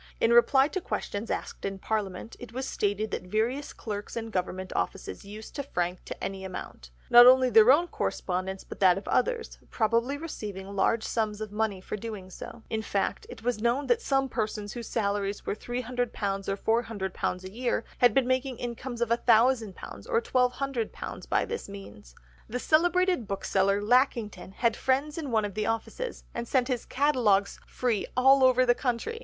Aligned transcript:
In 0.19 0.33
reply 0.33 0.67
to 0.69 0.81
questions 0.81 1.29
asked 1.29 1.63
in 1.63 1.77
Parliament, 1.77 2.35
it 2.39 2.51
was 2.51 2.67
stated 2.67 3.11
that 3.11 3.21
various 3.27 3.71
clerks 3.71 4.17
in 4.17 4.31
Government 4.31 4.73
offices 4.75 5.25
used 5.25 5.53
to 5.55 5.61
frank 5.61 6.03
to 6.05 6.23
any 6.23 6.43
amount—not 6.43 7.27
only 7.27 7.51
their 7.51 7.71
own 7.71 7.87
correspondence 7.87 8.63
but 8.63 8.79
that 8.79 8.97
of 8.97 9.07
others; 9.07 9.59
probably 9.69 10.17
receiving 10.17 10.75
large 10.75 11.03
sums 11.03 11.39
of 11.39 11.51
money 11.51 11.79
for 11.79 11.97
doing 11.97 12.31
so. 12.31 12.63
In 12.67 12.81
fact 12.81 13.27
it 13.29 13.43
was 13.43 13.61
known 13.61 13.85
that 13.85 14.01
some 14.01 14.27
persons 14.27 14.73
whose 14.73 14.89
salaries 14.89 15.45
were 15.45 15.53
£300 15.53 16.57
or 16.65 16.81
£400 16.87 17.43
a 17.43 17.51
year 17.51 17.83
had 17.99 18.15
been 18.15 18.25
making 18.25 18.57
incomes 18.57 19.01
of 19.01 19.09
£1000 19.09 19.61
and 19.61 19.75
£1200 19.75 21.29
by 21.29 21.45
this 21.45 21.69
means! 21.69 22.15
The 22.49 22.57
celebrated 22.57 23.27
bookseller 23.27 23.83
Lackington 23.83 24.53
had 24.53 24.75
friends 24.75 25.19
in 25.19 25.29
one 25.29 25.45
of 25.45 25.53
the 25.53 25.67
offices, 25.67 26.23
and 26.33 26.47
sent 26.47 26.69
his 26.69 26.85
catalogues 26.85 27.59
free 27.67 28.07
all 28.17 28.43
over 28.43 28.65
the 28.65 28.73
country. 28.73 29.19